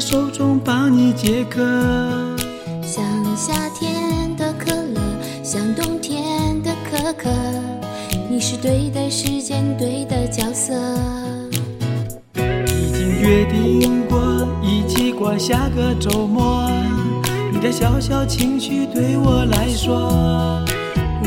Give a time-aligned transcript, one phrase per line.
[0.00, 1.60] 手中，帮你解渴。
[2.82, 3.04] 像
[3.36, 3.97] 夏天
[8.38, 10.72] 你是对的时间，对的角色。
[12.36, 16.70] 已经约定过一起过下个周末，
[17.52, 19.92] 你的小小情绪对我来说，
[21.20, 21.26] 我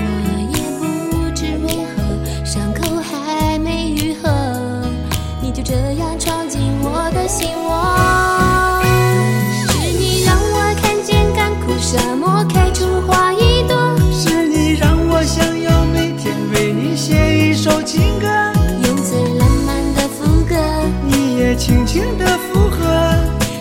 [0.56, 4.30] 也不知为何，伤口还没愈合，
[5.42, 7.71] 你就这样闯进我的心窝。
[21.62, 22.84] 轻轻的附和。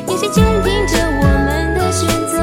[0.09, 2.41] 眼神坚定着我们的选择。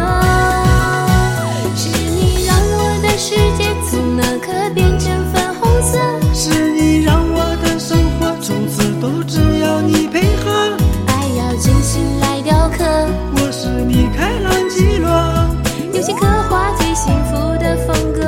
[1.76, 5.98] 是你让我的世界从那刻变成粉红色，
[6.32, 10.78] 是你让我的生活从此都只要你配合。
[11.08, 12.86] 爱要精心来雕刻。
[13.38, 15.10] 我是你开朗基罗，
[15.92, 18.22] 用心刻画最幸福的风格，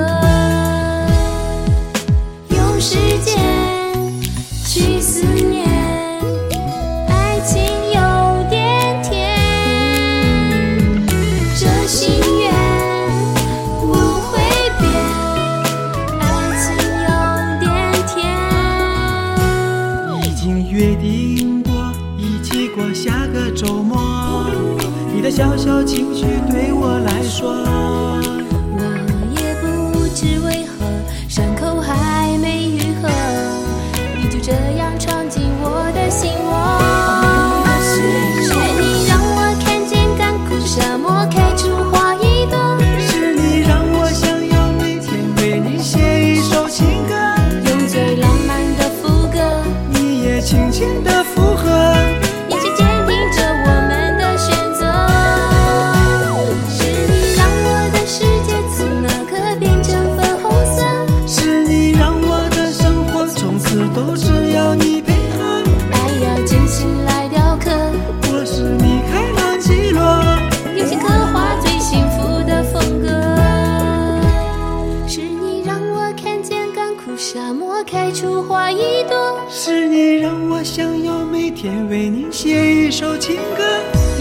[23.20, 24.48] 那个周末。
[25.14, 27.52] 你的小小情绪对我来说，
[28.72, 28.80] 我
[29.38, 30.59] 也不知为
[80.72, 83.64] 想要每天为你写一首情歌，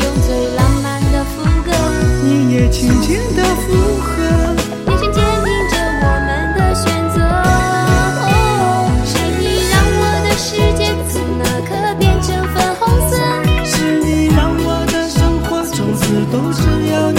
[0.03, 1.71] 用最浪漫的副歌，
[2.25, 4.09] 你也轻轻的附和。
[4.87, 7.21] 眼神坚定着我们的选择。
[8.33, 8.33] 哦，
[9.05, 10.81] 是你让我的世界
[11.13, 11.69] 从那刻
[12.01, 13.13] 变成粉红色，
[13.67, 16.01] 是你让我的生活从此
[16.33, 17.18] 都只要你